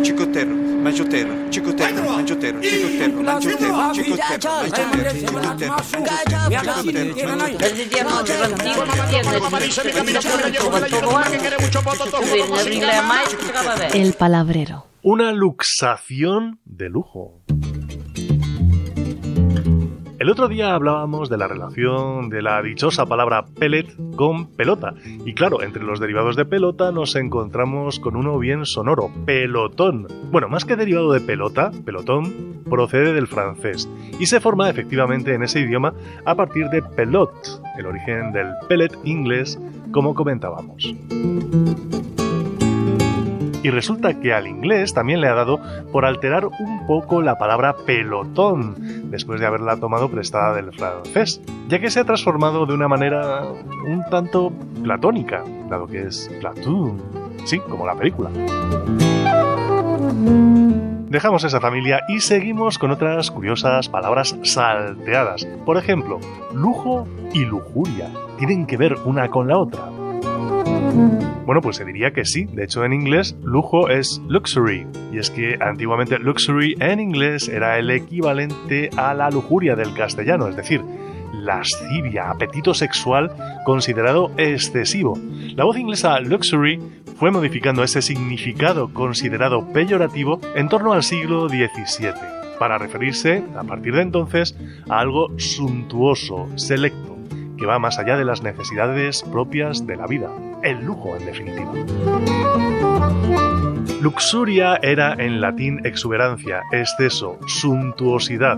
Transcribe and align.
Chicotero, 0.00 0.54
mangiotero, 0.54 1.50
chicotero, 1.50 2.04
mangiotero, 2.04 2.60
chicotero, 2.60 3.20
mangiotero, 3.20 3.92
chicotero, 3.92 4.36
mangiotero, 5.74 7.14
El 13.92 14.12
palabrero. 14.12 14.86
Una 15.02 15.32
luxación 15.32 16.60
de 16.64 16.88
lujo. 16.88 17.42
El 20.28 20.32
otro 20.32 20.48
día 20.48 20.74
hablábamos 20.74 21.30
de 21.30 21.38
la 21.38 21.48
relación 21.48 22.28
de 22.28 22.42
la 22.42 22.60
dichosa 22.60 23.06
palabra 23.06 23.46
pellet 23.46 23.96
con 24.14 24.52
pelota. 24.52 24.92
Y 25.24 25.32
claro, 25.32 25.62
entre 25.62 25.82
los 25.82 26.00
derivados 26.00 26.36
de 26.36 26.44
pelota 26.44 26.92
nos 26.92 27.16
encontramos 27.16 27.98
con 27.98 28.14
uno 28.14 28.38
bien 28.38 28.66
sonoro, 28.66 29.10
pelotón. 29.24 30.06
Bueno, 30.30 30.50
más 30.50 30.66
que 30.66 30.76
derivado 30.76 31.14
de 31.14 31.22
pelota, 31.22 31.70
pelotón 31.82 32.60
procede 32.68 33.14
del 33.14 33.26
francés 33.26 33.88
y 34.20 34.26
se 34.26 34.38
forma 34.38 34.68
efectivamente 34.68 35.32
en 35.32 35.44
ese 35.44 35.60
idioma 35.60 35.94
a 36.26 36.34
partir 36.34 36.68
de 36.68 36.82
pelot, 36.82 37.32
el 37.78 37.86
origen 37.86 38.30
del 38.30 38.48
pellet 38.68 38.92
inglés, 39.04 39.58
como 39.92 40.14
comentábamos. 40.14 40.94
Y 43.62 43.70
resulta 43.70 44.20
que 44.20 44.32
al 44.32 44.46
inglés 44.46 44.94
también 44.94 45.20
le 45.20 45.28
ha 45.28 45.34
dado 45.34 45.60
por 45.92 46.04
alterar 46.04 46.46
un 46.46 46.86
poco 46.86 47.22
la 47.22 47.36
palabra 47.36 47.74
pelotón, 47.84 49.10
después 49.10 49.40
de 49.40 49.46
haberla 49.46 49.76
tomado 49.76 50.08
prestada 50.08 50.54
del 50.54 50.72
francés, 50.72 51.40
ya 51.68 51.80
que 51.80 51.90
se 51.90 52.00
ha 52.00 52.04
transformado 52.04 52.66
de 52.66 52.74
una 52.74 52.88
manera 52.88 53.42
un 53.86 54.04
tanto 54.10 54.52
platónica, 54.82 55.42
dado 55.68 55.86
que 55.86 56.02
es 56.02 56.30
platoon, 56.40 57.02
sí, 57.44 57.58
como 57.58 57.84
la 57.84 57.94
película. 57.94 58.30
Dejamos 61.08 61.42
esa 61.42 61.60
familia 61.60 62.02
y 62.06 62.20
seguimos 62.20 62.78
con 62.78 62.90
otras 62.90 63.30
curiosas 63.30 63.88
palabras 63.88 64.36
salteadas. 64.42 65.46
Por 65.64 65.78
ejemplo, 65.78 66.20
lujo 66.52 67.08
y 67.32 67.46
lujuria. 67.46 68.10
¿Tienen 68.38 68.66
que 68.66 68.76
ver 68.76 68.94
una 69.06 69.28
con 69.28 69.48
la 69.48 69.56
otra? 69.56 69.97
Bueno, 71.46 71.62
pues 71.62 71.76
se 71.76 71.84
diría 71.84 72.12
que 72.12 72.24
sí. 72.24 72.44
De 72.44 72.64
hecho, 72.64 72.84
en 72.84 72.92
inglés, 72.92 73.36
lujo 73.42 73.88
es 73.88 74.20
luxury. 74.28 74.86
Y 75.12 75.18
es 75.18 75.30
que 75.30 75.56
antiguamente 75.60 76.18
luxury 76.18 76.76
en 76.80 77.00
inglés 77.00 77.48
era 77.48 77.78
el 77.78 77.90
equivalente 77.90 78.90
a 78.96 79.14
la 79.14 79.30
lujuria 79.30 79.74
del 79.74 79.94
castellano, 79.94 80.48
es 80.48 80.56
decir, 80.56 80.82
lascivia, 81.32 82.30
apetito 82.30 82.74
sexual 82.74 83.32
considerado 83.64 84.30
excesivo. 84.36 85.18
La 85.56 85.64
voz 85.64 85.78
inglesa 85.78 86.20
luxury 86.20 86.80
fue 87.16 87.30
modificando 87.30 87.82
ese 87.82 88.02
significado 88.02 88.92
considerado 88.92 89.72
peyorativo 89.72 90.40
en 90.54 90.68
torno 90.68 90.92
al 90.92 91.02
siglo 91.02 91.48
XVII, 91.48 92.12
para 92.58 92.78
referirse, 92.78 93.42
a 93.56 93.64
partir 93.64 93.94
de 93.94 94.02
entonces, 94.02 94.56
a 94.88 95.00
algo 95.00 95.28
suntuoso, 95.38 96.46
selecto, 96.56 97.17
que 97.58 97.66
va 97.66 97.78
más 97.78 97.98
allá 97.98 98.16
de 98.16 98.24
las 98.24 98.42
necesidades 98.42 99.22
propias 99.24 99.86
de 99.86 99.96
la 99.96 100.06
vida, 100.06 100.30
el 100.62 100.84
lujo 100.84 101.16
en 101.16 101.26
definitiva. 101.26 101.72
Luxuria 104.00 104.78
era 104.80 105.14
en 105.14 105.40
latín 105.40 105.84
exuberancia, 105.84 106.62
exceso, 106.70 107.38
suntuosidad, 107.46 108.56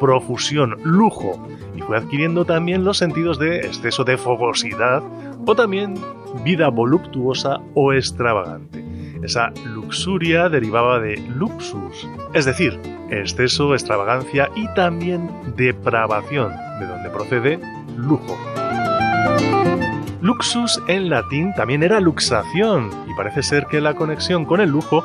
profusión, 0.00 0.76
lujo, 0.82 1.46
y 1.76 1.82
fue 1.82 1.98
adquiriendo 1.98 2.46
también 2.46 2.84
los 2.84 2.96
sentidos 2.96 3.38
de 3.38 3.58
exceso 3.58 4.04
de 4.04 4.16
fogosidad 4.16 5.02
o 5.46 5.54
también 5.54 5.94
vida 6.42 6.68
voluptuosa 6.68 7.58
o 7.74 7.92
extravagante. 7.92 8.82
Esa 9.22 9.50
luxuria 9.66 10.48
derivaba 10.48 11.00
de 11.00 11.18
luxus, 11.36 12.08
es 12.32 12.46
decir, 12.46 12.80
exceso, 13.10 13.74
extravagancia 13.74 14.48
y 14.54 14.72
también 14.74 15.30
depravación, 15.56 16.52
de 16.80 16.86
donde 16.86 17.10
procede 17.10 17.60
lujo. 17.98 18.36
Luxus 20.20 20.82
en 20.88 21.10
latín 21.10 21.52
también 21.54 21.82
era 21.82 22.00
luxación, 22.00 22.90
y 23.08 23.14
parece 23.14 23.42
ser 23.42 23.66
que 23.66 23.80
la 23.80 23.94
conexión 23.94 24.44
con 24.44 24.60
el 24.60 24.70
lujo 24.70 25.04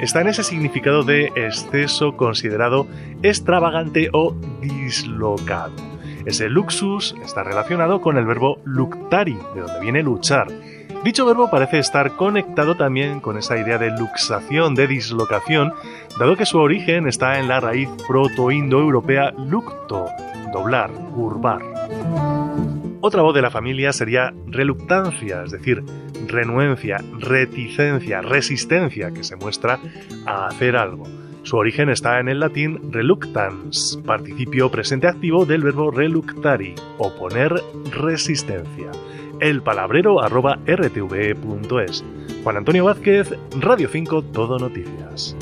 está 0.00 0.20
en 0.20 0.28
ese 0.28 0.42
significado 0.42 1.02
de 1.02 1.26
exceso 1.36 2.16
considerado 2.16 2.86
extravagante 3.22 4.08
o 4.12 4.34
dislocado. 4.60 5.72
Ese 6.24 6.48
luxus 6.48 7.14
está 7.24 7.42
relacionado 7.42 8.00
con 8.00 8.16
el 8.16 8.24
verbo 8.24 8.58
luctari, 8.64 9.36
de 9.54 9.60
donde 9.60 9.80
viene 9.80 10.02
luchar. 10.02 10.46
Dicho 11.02 11.26
verbo 11.26 11.50
parece 11.50 11.80
estar 11.80 12.12
conectado 12.12 12.76
también 12.76 13.18
con 13.18 13.36
esa 13.36 13.58
idea 13.58 13.78
de 13.78 13.90
luxación, 13.90 14.76
de 14.76 14.86
dislocación, 14.86 15.72
dado 16.18 16.36
que 16.36 16.46
su 16.46 16.58
origen 16.58 17.08
está 17.08 17.40
en 17.40 17.48
la 17.48 17.58
raíz 17.58 17.88
proto-indoeuropea 18.06 19.32
lucto, 19.32 20.06
doblar, 20.52 20.92
curvar. 21.12 21.81
Otra 23.04 23.22
voz 23.22 23.34
de 23.34 23.42
la 23.42 23.50
familia 23.50 23.92
sería 23.92 24.32
reluctancia, 24.46 25.42
es 25.42 25.50
decir, 25.50 25.82
renuencia, 26.28 26.98
reticencia, 27.18 28.20
resistencia 28.20 29.10
que 29.10 29.24
se 29.24 29.34
muestra 29.34 29.80
a 30.24 30.46
hacer 30.46 30.76
algo. 30.76 31.02
Su 31.42 31.56
origen 31.56 31.88
está 31.88 32.20
en 32.20 32.28
el 32.28 32.38
latín 32.38 32.92
reluctans, 32.92 34.00
participio 34.06 34.70
presente 34.70 35.08
activo 35.08 35.44
del 35.44 35.64
verbo 35.64 35.90
reluctari, 35.90 36.76
oponer 36.98 37.52
resistencia. 37.90 38.92
El 39.40 39.62
palabrero 39.62 40.22
arroba. 40.22 40.60
Juan 42.44 42.56
Antonio 42.56 42.84
Vázquez, 42.84 43.34
Radio 43.58 43.88
5, 43.90 44.22
Todo 44.26 44.60
Noticias. 44.60 45.36